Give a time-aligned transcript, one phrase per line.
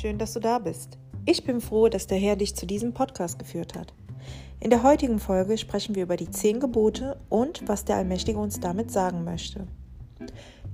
[0.00, 0.96] Schön, dass du da bist.
[1.26, 3.92] Ich bin froh, dass der Herr dich zu diesem Podcast geführt hat.
[4.58, 8.60] In der heutigen Folge sprechen wir über die zehn Gebote und was der Allmächtige uns
[8.60, 9.66] damit sagen möchte.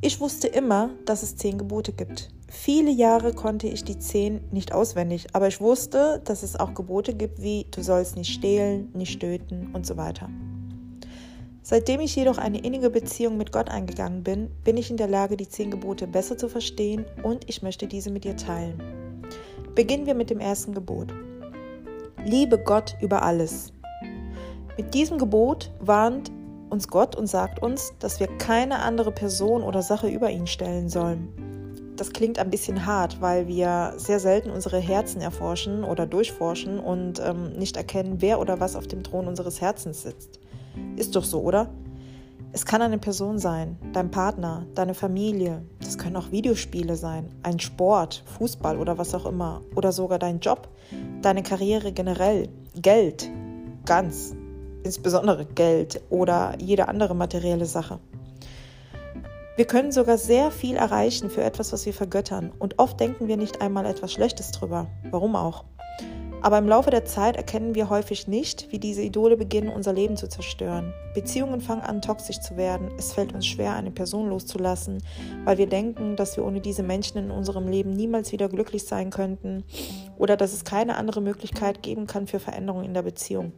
[0.00, 2.28] Ich wusste immer, dass es zehn Gebote gibt.
[2.46, 7.12] Viele Jahre konnte ich die zehn nicht auswendig, aber ich wusste, dass es auch Gebote
[7.12, 10.30] gibt wie du sollst nicht stehlen, nicht töten und so weiter.
[11.62, 15.36] Seitdem ich jedoch eine innige Beziehung mit Gott eingegangen bin, bin ich in der Lage,
[15.36, 19.05] die zehn Gebote besser zu verstehen und ich möchte diese mit dir teilen.
[19.76, 21.12] Beginnen wir mit dem ersten Gebot.
[22.24, 23.74] Liebe Gott über alles.
[24.78, 26.32] Mit diesem Gebot warnt
[26.70, 30.88] uns Gott und sagt uns, dass wir keine andere Person oder Sache über ihn stellen
[30.88, 31.92] sollen.
[31.94, 37.20] Das klingt ein bisschen hart, weil wir sehr selten unsere Herzen erforschen oder durchforschen und
[37.20, 40.40] ähm, nicht erkennen, wer oder was auf dem Thron unseres Herzens sitzt.
[40.96, 41.68] Ist doch so, oder?
[42.56, 47.60] Es kann eine Person sein, dein Partner, deine Familie, das können auch Videospiele sein, ein
[47.60, 50.66] Sport, Fußball oder was auch immer, oder sogar dein Job,
[51.20, 53.30] deine Karriere generell, Geld,
[53.84, 54.34] ganz,
[54.84, 57.98] insbesondere Geld oder jede andere materielle Sache.
[59.56, 63.36] Wir können sogar sehr viel erreichen für etwas, was wir vergöttern, und oft denken wir
[63.36, 64.86] nicht einmal etwas Schlechtes drüber.
[65.10, 65.64] Warum auch?
[66.46, 70.16] Aber im Laufe der Zeit erkennen wir häufig nicht, wie diese Idole beginnen, unser Leben
[70.16, 70.94] zu zerstören.
[71.12, 72.88] Beziehungen fangen an, toxisch zu werden.
[72.96, 75.02] Es fällt uns schwer, eine Person loszulassen,
[75.44, 79.10] weil wir denken, dass wir ohne diese Menschen in unserem Leben niemals wieder glücklich sein
[79.10, 79.64] könnten
[80.18, 83.50] oder dass es keine andere Möglichkeit geben kann für Veränderungen in der Beziehung.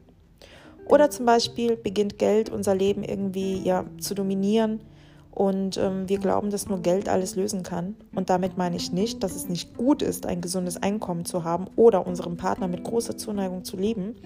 [0.87, 4.81] Oder zum Beispiel beginnt Geld unser Leben irgendwie ja, zu dominieren
[5.39, 7.95] und ähm, wir glauben, dass nur Geld alles lösen kann.
[8.13, 11.67] Und damit meine ich nicht, dass es nicht gut ist, ein gesundes Einkommen zu haben
[11.77, 14.17] oder unseren Partner mit großer Zuneigung zu lieben,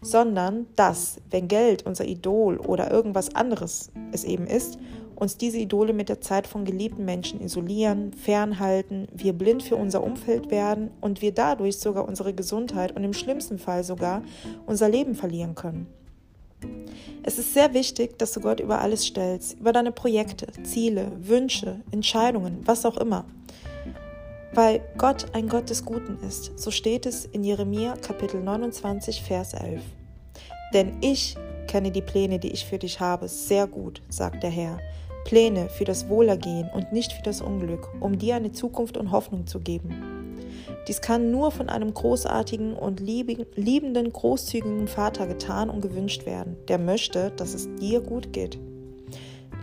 [0.00, 4.78] sondern dass, wenn Geld unser Idol oder irgendwas anderes es eben ist,
[5.14, 10.02] uns diese Idole mit der Zeit von geliebten Menschen isolieren, fernhalten, wir blind für unser
[10.02, 14.22] Umfeld werden und wir dadurch sogar unsere Gesundheit und im schlimmsten Fall sogar
[14.64, 15.86] unser Leben verlieren können.
[17.22, 21.80] Es ist sehr wichtig, dass du Gott über alles stellst, über deine Projekte, Ziele, Wünsche,
[21.90, 23.24] Entscheidungen, was auch immer.
[24.54, 26.58] Weil Gott ein Gott des Guten ist.
[26.58, 29.82] So steht es in Jeremia Kapitel 29, Vers 11.
[30.74, 31.36] Denn ich
[31.68, 34.78] kenne die Pläne, die ich für dich habe, sehr gut, sagt der Herr.
[35.24, 39.46] Pläne für das Wohlergehen und nicht für das Unglück, um dir eine Zukunft und Hoffnung
[39.46, 40.21] zu geben.
[40.88, 46.78] Dies kann nur von einem großartigen und liebenden, großzügigen Vater getan und gewünscht werden, der
[46.78, 48.58] möchte, dass es dir gut geht.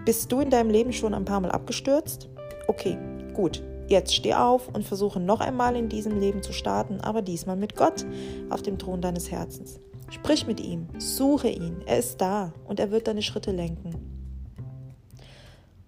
[0.05, 2.29] Bist du in deinem Leben schon ein paar Mal abgestürzt?
[2.67, 2.97] Okay,
[3.33, 3.61] gut.
[3.89, 7.75] Jetzt steh auf und versuche noch einmal in diesem Leben zu starten, aber diesmal mit
[7.75, 8.05] Gott
[8.49, 9.79] auf dem Thron deines Herzens.
[10.11, 14.08] Sprich mit ihm, suche ihn, er ist da und er wird deine Schritte lenken.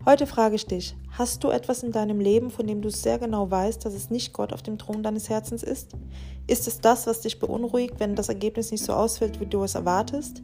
[0.03, 3.51] Heute frage ich dich, hast du etwas in deinem Leben, von dem du sehr genau
[3.51, 5.91] weißt, dass es nicht Gott auf dem Thron deines Herzens ist?
[6.47, 9.75] Ist es das, was dich beunruhigt, wenn das Ergebnis nicht so ausfällt, wie du es
[9.75, 10.41] erwartest?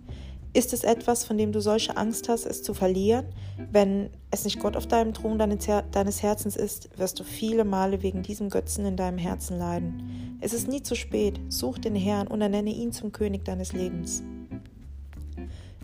[0.54, 3.26] Ist es etwas, von dem du solche Angst hast, es zu verlieren?
[3.72, 8.22] Wenn es nicht Gott auf deinem Thron deines Herzens ist, wirst du viele Male wegen
[8.22, 10.38] diesem Götzen in deinem Herzen leiden.
[10.40, 11.40] Es ist nie zu spät.
[11.50, 14.22] Such den Herrn und ernenne ihn zum König deines Lebens.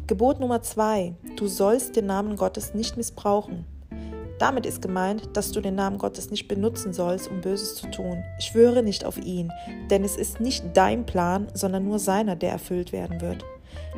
[0.06, 3.64] Gebot Nummer zwei: Du sollst den Namen Gottes nicht missbrauchen.
[4.38, 8.22] Damit ist gemeint, dass du den Namen Gottes nicht benutzen sollst, um Böses zu tun.
[8.40, 9.50] Schwöre nicht auf ihn,
[9.90, 13.46] denn es ist nicht dein Plan, sondern nur seiner, der erfüllt werden wird.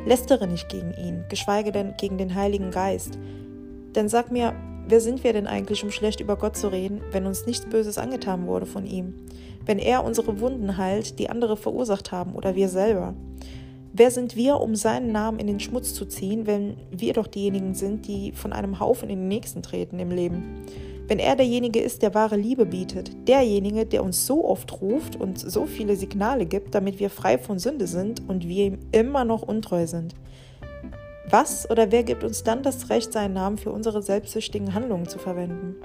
[0.06, 3.18] Lästere nicht gegen ihn, geschweige denn gegen den Heiligen Geist.
[3.96, 4.54] Denn sag mir,
[4.86, 7.98] wer sind wir denn eigentlich, um schlecht über Gott zu reden, wenn uns nichts Böses
[7.98, 9.14] angetan wurde von ihm?
[9.64, 13.14] Wenn er unsere Wunden heilt, die andere verursacht haben oder wir selber?
[13.98, 17.72] Wer sind wir, um seinen Namen in den Schmutz zu ziehen, wenn wir doch diejenigen
[17.72, 20.66] sind, die von einem Haufen in den nächsten treten im Leben?
[21.08, 25.38] Wenn er derjenige ist, der wahre Liebe bietet, derjenige, der uns so oft ruft und
[25.38, 29.40] so viele Signale gibt, damit wir frei von Sünde sind und wir ihm immer noch
[29.40, 30.14] untreu sind.
[31.30, 35.18] Was oder wer gibt uns dann das Recht, seinen Namen für unsere selbstsüchtigen Handlungen zu
[35.18, 35.76] verwenden?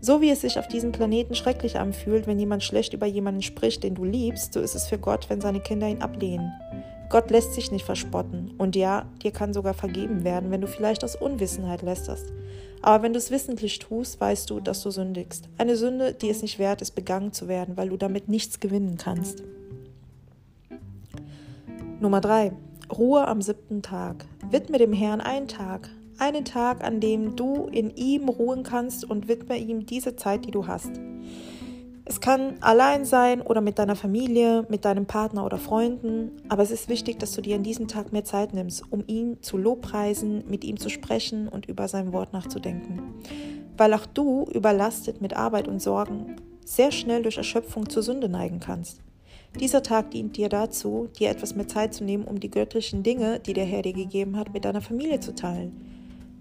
[0.00, 3.82] So wie es sich auf diesem Planeten schrecklich anfühlt, wenn jemand schlecht über jemanden spricht,
[3.82, 6.52] den du liebst, so ist es für Gott, wenn seine Kinder ihn ablehnen.
[7.08, 8.52] Gott lässt sich nicht verspotten.
[8.58, 12.32] Und ja, dir kann sogar vergeben werden, wenn du vielleicht aus Unwissenheit lästerst.
[12.82, 15.48] Aber wenn du es wissentlich tust, weißt du, dass du sündigst.
[15.58, 18.96] Eine Sünde, die es nicht wert ist, begangen zu werden, weil du damit nichts gewinnen
[18.96, 19.42] kannst.
[22.00, 22.52] Nummer 3.
[22.96, 24.24] Ruhe am siebten Tag.
[24.50, 25.88] Widme dem Herrn einen Tag.
[26.18, 30.50] Einen Tag, an dem du in ihm ruhen kannst und widme ihm diese Zeit, die
[30.50, 30.92] du hast.
[32.08, 36.70] Es kann allein sein oder mit deiner Familie, mit deinem Partner oder Freunden, aber es
[36.70, 40.44] ist wichtig, dass du dir an diesem Tag mehr Zeit nimmst, um ihn zu lobpreisen,
[40.48, 43.02] mit ihm zu sprechen und über sein Wort nachzudenken.
[43.76, 48.60] Weil auch du, überlastet mit Arbeit und Sorgen, sehr schnell durch Erschöpfung zur Sünde neigen
[48.60, 49.02] kannst.
[49.58, 53.40] Dieser Tag dient dir dazu, dir etwas mehr Zeit zu nehmen, um die göttlichen Dinge,
[53.40, 55.95] die der Herr dir gegeben hat, mit deiner Familie zu teilen,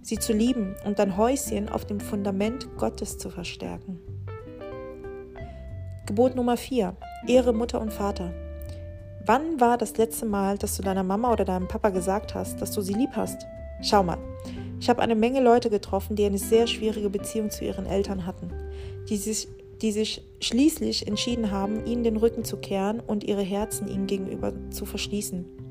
[0.05, 3.99] sie zu lieben und dein Häuschen auf dem Fundament Gottes zu verstärken.
[6.05, 6.95] Gebot Nummer 4.
[7.27, 8.31] Ehre Mutter und Vater.
[9.25, 12.71] Wann war das letzte Mal, dass du deiner Mama oder deinem Papa gesagt hast, dass
[12.71, 13.47] du sie lieb hast?
[13.81, 14.19] Schau mal,
[14.79, 18.51] ich habe eine Menge Leute getroffen, die eine sehr schwierige Beziehung zu ihren Eltern hatten,
[19.09, 19.47] die sich,
[19.81, 24.53] die sich schließlich entschieden haben, ihnen den Rücken zu kehren und ihre Herzen ihnen gegenüber
[24.69, 25.64] zu verschließen.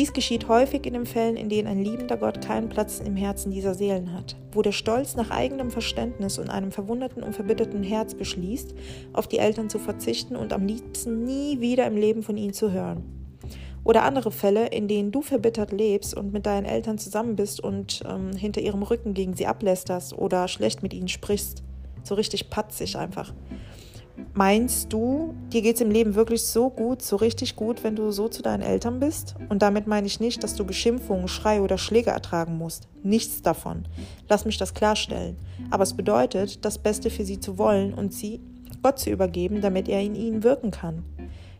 [0.00, 3.50] Dies geschieht häufig in den Fällen, in denen ein liebender Gott keinen Platz im Herzen
[3.50, 8.14] dieser Seelen hat, wo der Stolz nach eigenem Verständnis und einem verwunderten und verbitterten Herz
[8.14, 8.74] beschließt,
[9.12, 12.72] auf die Eltern zu verzichten und am liebsten nie wieder im Leben von ihnen zu
[12.72, 13.02] hören.
[13.84, 18.02] Oder andere Fälle, in denen du verbittert lebst und mit deinen Eltern zusammen bist und
[18.08, 21.62] ähm, hinter ihrem Rücken gegen sie ablästerst oder schlecht mit ihnen sprichst.
[22.04, 23.34] So richtig patzig einfach.
[24.34, 28.10] Meinst du, dir geht es im Leben wirklich so gut, so richtig gut, wenn du
[28.10, 29.34] so zu deinen Eltern bist?
[29.48, 32.88] Und damit meine ich nicht, dass du Beschimpfungen, Schrei oder Schläge ertragen musst.
[33.02, 33.86] Nichts davon.
[34.28, 35.36] Lass mich das klarstellen.
[35.70, 38.40] Aber es bedeutet, das Beste für sie zu wollen und sie
[38.82, 41.04] Gott zu übergeben, damit er in ihnen wirken kann.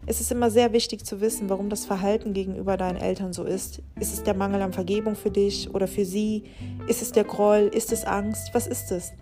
[0.06, 3.82] Es ist immer sehr wichtig zu wissen, warum das Verhalten gegenüber deinen Eltern so ist.
[4.00, 6.44] Ist es der Mangel an Vergebung für dich oder für sie?
[6.88, 7.70] Ist es der Groll?
[7.72, 8.50] Ist es Angst?
[8.54, 9.12] Was ist es?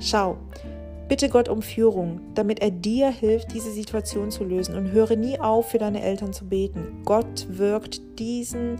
[0.00, 0.36] Schau,
[1.12, 5.38] Bitte Gott um Führung, damit er dir hilft, diese Situation zu lösen und höre nie
[5.38, 7.02] auf, für deine Eltern zu beten.
[7.04, 8.76] Gott wirkt diesen,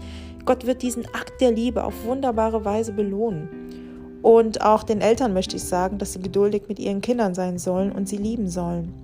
[0.47, 4.19] Gott wird diesen Akt der Liebe auf wunderbare Weise belohnen.
[4.23, 7.93] Und auch den Eltern möchte ich sagen, dass sie geduldig mit ihren Kindern sein sollen
[7.93, 8.95] und sie lieben sollen.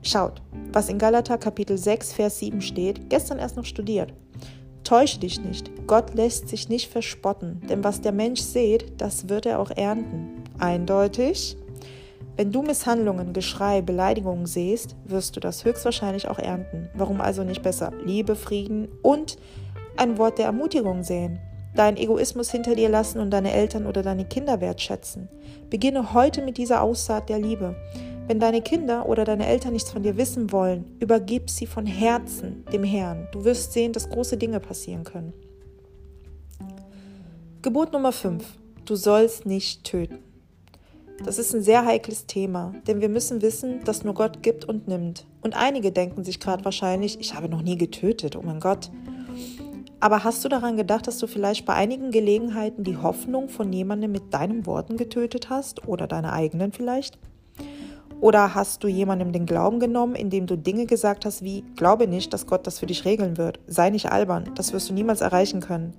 [0.00, 0.40] Schaut,
[0.72, 4.14] was in Galater Kapitel 6, Vers 7 steht, gestern erst noch studiert.
[4.84, 9.44] Täusche dich nicht, Gott lässt sich nicht verspotten, denn was der Mensch sät, das wird
[9.44, 10.44] er auch ernten.
[10.58, 11.58] Eindeutig?
[12.40, 16.88] Wenn du Misshandlungen, Geschrei, Beleidigungen siehst, wirst du das höchstwahrscheinlich auch ernten.
[16.94, 19.36] Warum also nicht besser Liebe, Frieden und
[19.98, 21.38] ein Wort der Ermutigung sehen?
[21.74, 25.28] Deinen Egoismus hinter dir lassen und deine Eltern oder deine Kinder wertschätzen.
[25.68, 27.76] Beginne heute mit dieser Aussaat der Liebe.
[28.26, 32.64] Wenn deine Kinder oder deine Eltern nichts von dir wissen wollen, übergib sie von Herzen
[32.72, 33.28] dem Herrn.
[33.32, 35.34] Du wirst sehen, dass große Dinge passieren können.
[37.60, 38.42] Gebot Nummer 5.
[38.86, 40.29] Du sollst nicht töten.
[41.24, 44.88] Das ist ein sehr heikles Thema, denn wir müssen wissen, dass nur Gott gibt und
[44.88, 45.26] nimmt.
[45.42, 48.90] Und einige denken sich gerade wahrscheinlich, ich habe noch nie getötet, oh mein Gott.
[50.00, 54.12] Aber hast du daran gedacht, dass du vielleicht bei einigen Gelegenheiten die Hoffnung von jemandem
[54.12, 57.18] mit deinen Worten getötet hast oder deine eigenen vielleicht?
[58.20, 62.32] Oder hast du jemandem den Glauben genommen, indem du Dinge gesagt hast wie, glaube nicht,
[62.32, 65.60] dass Gott das für dich regeln wird, sei nicht albern, das wirst du niemals erreichen
[65.60, 65.94] können.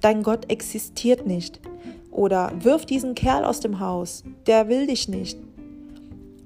[0.00, 1.60] Dein Gott existiert nicht.
[2.16, 5.38] Oder wirf diesen Kerl aus dem Haus, der will dich nicht.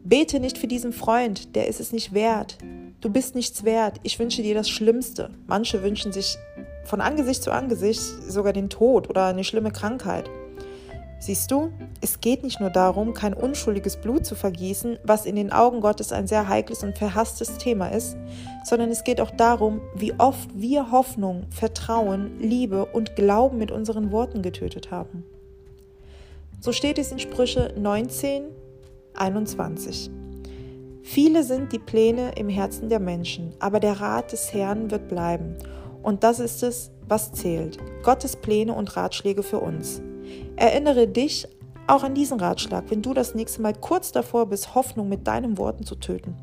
[0.02, 2.58] Bete nicht für diesen Freund, der ist es nicht wert.
[3.00, 4.00] Du bist nichts wert.
[4.02, 5.30] Ich wünsche dir das Schlimmste.
[5.46, 6.36] Manche wünschen sich
[6.86, 10.28] von Angesicht zu Angesicht sogar den Tod oder eine schlimme Krankheit.
[11.20, 11.70] Siehst du,
[12.00, 16.10] es geht nicht nur darum, kein unschuldiges Blut zu vergießen, was in den Augen Gottes
[16.10, 18.16] ein sehr heikles und verhasstes Thema ist,
[18.64, 24.10] sondern es geht auch darum, wie oft wir Hoffnung, Vertrauen, Liebe und Glauben mit unseren
[24.10, 25.24] Worten getötet haben.
[26.62, 28.42] So steht es in Sprüche 19,
[29.14, 30.10] 21.
[31.02, 35.56] Viele sind die Pläne im Herzen der Menschen, aber der Rat des Herrn wird bleiben.
[36.02, 37.78] Und das ist es, was zählt.
[38.02, 40.02] Gottes Pläne und Ratschläge für uns.
[40.56, 41.48] Erinnere dich
[41.86, 45.56] auch an diesen Ratschlag, wenn du das nächste Mal kurz davor bist, Hoffnung mit deinen
[45.56, 46.36] Worten zu töten.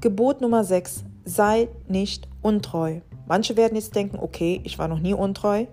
[0.00, 1.04] Gebot Nummer 6.
[1.26, 3.00] Sei nicht untreu.
[3.26, 5.66] Manche werden jetzt denken, okay, ich war noch nie untreu.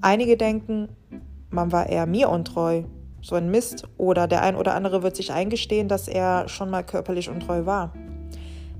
[0.00, 0.88] Einige denken,
[1.50, 2.82] man war eher mir untreu.
[3.22, 3.88] So ein Mist.
[3.98, 7.92] Oder der ein oder andere wird sich eingestehen, dass er schon mal körperlich untreu war.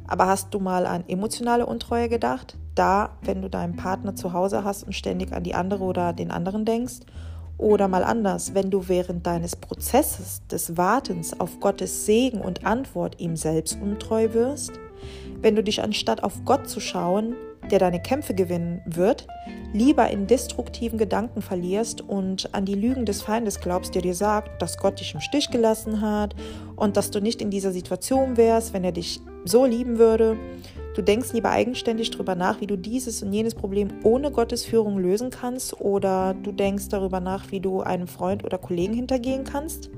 [0.07, 2.57] Aber hast du mal an emotionale Untreue gedacht?
[2.75, 6.31] Da, wenn du deinen Partner zu Hause hast und ständig an die andere oder den
[6.31, 7.01] anderen denkst?
[7.59, 13.19] Oder mal anders, wenn du während deines Prozesses des Wartens auf Gottes Segen und Antwort
[13.19, 14.73] ihm selbst untreu wirst?
[15.41, 17.35] Wenn du dich anstatt auf Gott zu schauen,
[17.71, 19.27] der deine Kämpfe gewinnen wird,
[19.73, 24.63] lieber in destruktiven Gedanken verlierst und an die Lügen des Feindes glaubst, der dir sagt,
[24.63, 26.35] dass Gott dich im Stich gelassen hat
[26.77, 30.37] und dass du nicht in dieser Situation wärst, wenn er dich so lieben würde.
[30.95, 34.99] Du denkst lieber eigenständig darüber nach, wie du dieses und jenes Problem ohne Gottes Führung
[34.99, 39.91] lösen kannst oder du denkst darüber nach, wie du einem Freund oder Kollegen hintergehen kannst.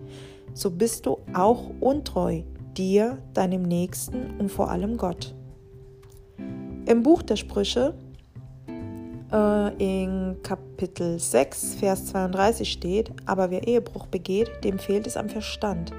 [0.54, 2.42] So bist du auch untreu
[2.76, 5.36] dir, deinem Nächsten und vor allem Gott.
[6.88, 7.92] Im Buch der Sprüche
[9.30, 15.28] äh, in Kapitel 6, Vers 32 steht, aber wer Ehebruch begeht, dem fehlt es am
[15.28, 15.92] Verstand,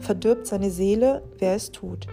[0.00, 2.06] verdirbt seine Seele, wer es tut.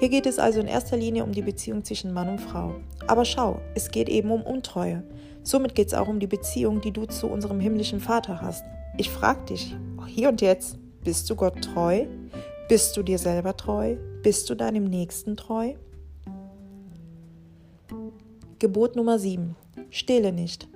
[0.00, 2.74] Hier geht es also in erster Linie um die Beziehung zwischen Mann und Frau.
[3.06, 5.04] Aber schau, es geht eben um Untreue.
[5.44, 8.64] Somit geht es auch um die Beziehung, die du zu unserem himmlischen Vater hast.
[8.96, 9.76] Ich frage dich,
[10.08, 12.06] hier und jetzt, bist du Gott treu?
[12.68, 13.94] Bist du dir selber treu?
[14.24, 15.74] Bist du deinem Nächsten treu?
[18.60, 19.54] Gebot Nummer 7.
[19.90, 20.66] Stehle nicht.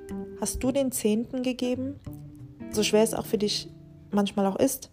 [0.41, 1.99] Hast du den Zehnten gegeben?
[2.71, 3.69] So schwer es auch für dich
[4.13, 4.89] manchmal auch ist.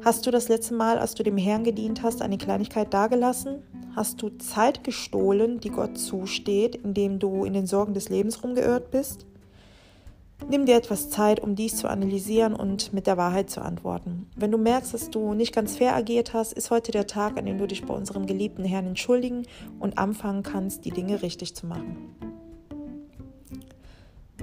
[0.00, 3.64] Hast du das letzte Mal, als du dem Herrn gedient hast, eine Kleinigkeit dagelassen?
[3.96, 8.92] Hast du Zeit gestohlen, die Gott zusteht, indem du in den Sorgen des Lebens rumgeirrt
[8.92, 9.26] bist?
[10.48, 14.28] Nimm dir etwas Zeit, um dies zu analysieren und mit der Wahrheit zu antworten.
[14.36, 17.46] Wenn du merkst, dass du nicht ganz fair agiert hast, ist heute der Tag, an
[17.46, 19.46] dem du dich bei unserem geliebten Herrn entschuldigen
[19.80, 22.14] und anfangen kannst, die Dinge richtig zu machen.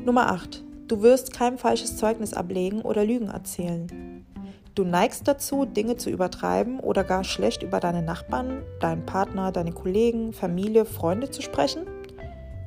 [0.04, 0.64] Nummer 8.
[0.88, 4.26] Du wirst kein falsches Zeugnis ablegen oder Lügen erzählen.
[4.74, 9.74] Du neigst dazu, Dinge zu übertreiben oder gar schlecht über deine Nachbarn, deinen Partner, deine
[9.74, 11.86] Kollegen, Familie, Freunde zu sprechen?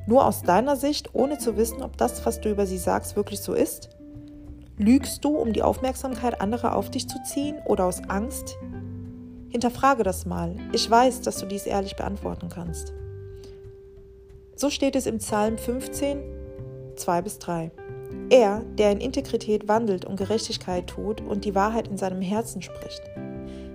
[0.07, 3.41] Nur aus deiner Sicht, ohne zu wissen, ob das, was du über sie sagst, wirklich
[3.41, 3.89] so ist?
[4.77, 8.57] Lügst du, um die Aufmerksamkeit anderer auf dich zu ziehen oder aus Angst?
[9.49, 10.55] Hinterfrage das mal.
[10.73, 12.93] Ich weiß, dass du dies ehrlich beantworten kannst.
[14.55, 16.19] So steht es im Psalm 15,
[16.97, 17.71] 2 bis 3.
[18.29, 23.01] Er, der in Integrität wandelt und Gerechtigkeit tut und die Wahrheit in seinem Herzen spricht.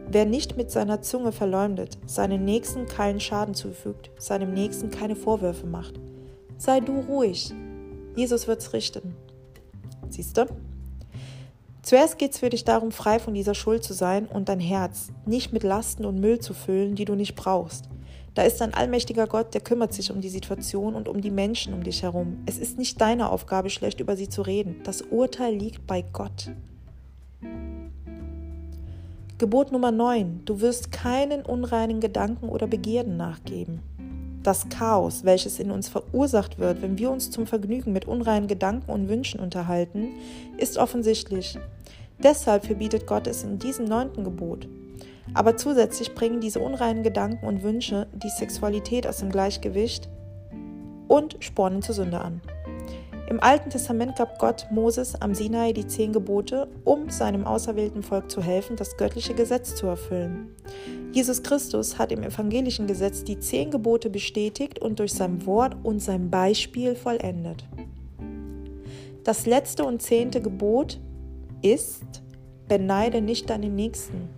[0.08, 5.66] Wer nicht mit seiner Zunge verleumdet, seinem Nächsten keinen Schaden zufügt, seinem Nächsten keine Vorwürfe
[5.66, 6.00] macht.
[6.60, 7.54] Sei du ruhig.
[8.16, 9.16] Jesus wird's richten.
[10.10, 10.44] Siehst du?
[11.80, 15.08] Zuerst geht es für dich darum, frei von dieser Schuld zu sein und dein Herz
[15.24, 17.88] nicht mit Lasten und Müll zu füllen, die du nicht brauchst.
[18.34, 21.72] Da ist ein allmächtiger Gott, der kümmert sich um die Situation und um die Menschen
[21.72, 22.42] um dich herum.
[22.44, 24.82] Es ist nicht deine Aufgabe, schlecht über sie zu reden.
[24.84, 26.50] Das Urteil liegt bei Gott.
[29.38, 30.42] Gebot Nummer 9.
[30.44, 33.80] Du wirst keinen unreinen Gedanken oder Begierden nachgeben.
[34.42, 38.90] Das Chaos, welches in uns verursacht wird, wenn wir uns zum Vergnügen mit unreinen Gedanken
[38.90, 40.08] und Wünschen unterhalten,
[40.56, 41.58] ist offensichtlich.
[42.22, 44.66] Deshalb verbietet Gott es in diesem neunten Gebot.
[45.34, 50.08] Aber zusätzlich bringen diese unreinen Gedanken und Wünsche die Sexualität aus dem Gleichgewicht
[51.06, 52.40] und spornen zur Sünde an.
[53.30, 58.28] Im Alten Testament gab Gott Moses am Sinai die zehn Gebote, um seinem auserwählten Volk
[58.28, 60.48] zu helfen, das göttliche Gesetz zu erfüllen.
[61.12, 66.00] Jesus Christus hat im evangelischen Gesetz die zehn Gebote bestätigt und durch sein Wort und
[66.00, 67.64] sein Beispiel vollendet.
[69.22, 70.98] Das letzte und zehnte Gebot
[71.62, 72.02] ist,
[72.66, 74.28] beneide nicht deinen Nächsten.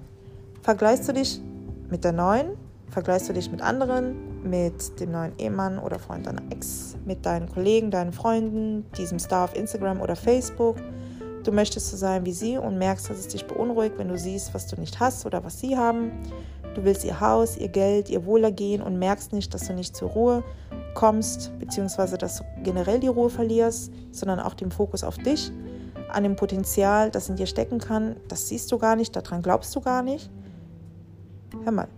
[0.61, 1.41] Vergleichst du dich
[1.89, 2.59] mit der neuen?
[2.91, 7.49] Vergleichst du dich mit anderen, mit dem neuen Ehemann oder Freund deiner Ex, mit deinen
[7.49, 10.77] Kollegen, deinen Freunden, diesem Star auf Instagram oder Facebook?
[11.45, 14.55] Du möchtest so sein wie sie und merkst, dass es dich beunruhigt, wenn du siehst,
[14.55, 16.13] was du nicht hast oder was sie haben.
[16.75, 20.11] Du willst ihr Haus, ihr Geld, ihr Wohlergehen und merkst nicht, dass du nicht zur
[20.11, 20.45] Ruhe
[20.95, 25.51] kommst, beziehungsweise dass du generell die Ruhe verlierst, sondern auch den Fokus auf dich,
[26.11, 28.17] an dem Potenzial, das in dir stecken kann.
[28.29, 30.31] Das siehst du gar nicht, daran glaubst du gar nicht.
[31.65, 31.89] Hör mal,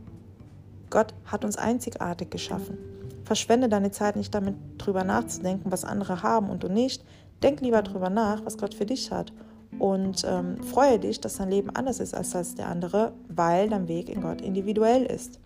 [0.95, 2.79] Gott hat uns einzigartig geschaffen.
[3.25, 7.05] Verschwende deine Zeit nicht damit, drüber nachzudenken, was andere haben und du nicht.
[7.43, 9.33] Denk lieber drüber nach, was Gott für dich hat.
[9.81, 13.89] Und ähm, freue dich, dass dein Leben anders ist als das der andere, weil dein
[13.89, 15.41] Weg in Gott individuell ist.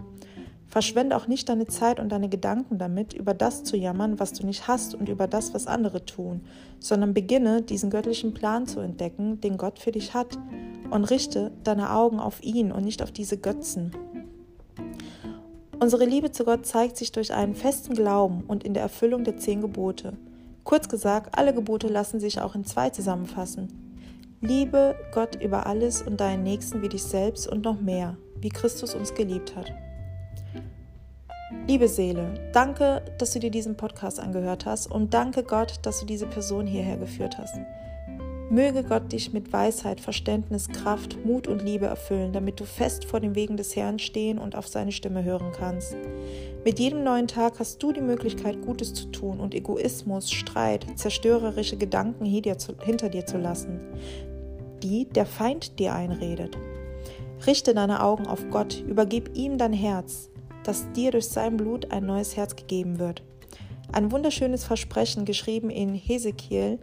[0.67, 4.45] Verschwende auch nicht deine Zeit und deine Gedanken damit, über das zu jammern, was du
[4.45, 6.43] nicht hast und über das, was andere tun,
[6.79, 10.39] sondern beginne, diesen göttlichen Plan zu entdecken, den Gott für dich hat,
[10.91, 13.93] und richte deine Augen auf ihn und nicht auf diese Götzen.
[15.81, 19.37] Unsere Liebe zu Gott zeigt sich durch einen festen Glauben und in der Erfüllung der
[19.37, 20.15] zehn Gebote.
[20.65, 23.69] Kurz gesagt, alle Gebote lassen sich auch in zwei zusammenfassen.
[24.41, 28.95] Liebe Gott über alles und deinen Nächsten wie dich selbst und noch mehr, wie Christus
[28.95, 29.73] uns geliebt hat.
[31.69, 36.07] Liebe Seele, danke, dass du dir diesen Podcast angehört hast und danke Gott, dass du
[36.07, 37.57] diese Person hierher geführt hast.
[38.51, 43.21] Möge Gott dich mit Weisheit, Verständnis, Kraft, Mut und Liebe erfüllen, damit du fest vor
[43.21, 45.95] den Wegen des Herrn stehen und auf seine Stimme hören kannst.
[46.65, 51.77] Mit jedem neuen Tag hast du die Möglichkeit, Gutes zu tun und Egoismus, Streit, zerstörerische
[51.77, 53.81] Gedanken hinter dir zu lassen,
[54.83, 56.57] die der Feind dir einredet.
[57.47, 60.31] Richte deine Augen auf Gott, übergib ihm dein Herz,
[60.65, 63.23] dass dir durch sein Blut ein neues Herz gegeben wird.
[63.93, 66.79] Ein wunderschönes Versprechen geschrieben in Hesekiel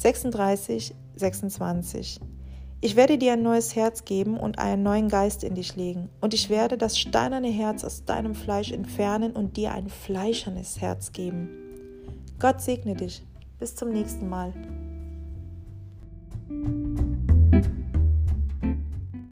[0.00, 2.20] 36, 26.
[2.80, 6.32] Ich werde dir ein neues Herz geben und einen neuen Geist in dich legen, und
[6.32, 11.50] ich werde das steinerne Herz aus deinem Fleisch entfernen und dir ein fleischernes Herz geben.
[12.38, 13.26] Gott segne dich.
[13.58, 14.54] Bis zum nächsten Mal.